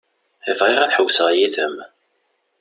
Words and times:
Bɣiɣ 0.59 0.79
ad 0.81 0.93
ḥewwseɣ 0.95 1.27
yid-m. 1.33 1.75